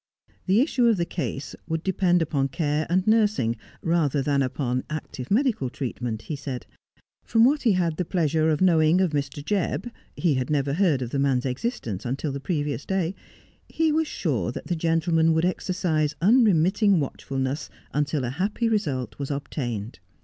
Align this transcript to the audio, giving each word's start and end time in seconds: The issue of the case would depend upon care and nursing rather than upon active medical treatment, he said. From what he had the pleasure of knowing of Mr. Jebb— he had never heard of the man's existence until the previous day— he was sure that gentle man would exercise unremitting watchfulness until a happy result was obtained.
The 0.47 0.61
issue 0.61 0.87
of 0.87 0.97
the 0.97 1.05
case 1.05 1.55
would 1.67 1.83
depend 1.83 2.23
upon 2.23 2.47
care 2.47 2.87
and 2.89 3.05
nursing 3.05 3.55
rather 3.83 4.23
than 4.23 4.41
upon 4.41 4.83
active 4.89 5.29
medical 5.29 5.69
treatment, 5.69 6.23
he 6.23 6.35
said. 6.35 6.65
From 7.23 7.45
what 7.45 7.61
he 7.61 7.73
had 7.73 7.97
the 7.97 8.03
pleasure 8.03 8.49
of 8.49 8.61
knowing 8.61 8.99
of 8.99 9.11
Mr. 9.11 9.43
Jebb— 9.45 9.91
he 10.15 10.33
had 10.33 10.49
never 10.49 10.73
heard 10.73 11.03
of 11.03 11.11
the 11.11 11.19
man's 11.19 11.45
existence 11.45 12.03
until 12.03 12.31
the 12.31 12.39
previous 12.39 12.83
day— 12.83 13.13
he 13.69 13.91
was 13.91 14.07
sure 14.07 14.51
that 14.51 14.75
gentle 14.75 15.13
man 15.13 15.33
would 15.33 15.45
exercise 15.45 16.15
unremitting 16.19 16.99
watchfulness 16.99 17.69
until 17.93 18.23
a 18.25 18.31
happy 18.31 18.67
result 18.67 19.19
was 19.19 19.29
obtained. 19.29 19.99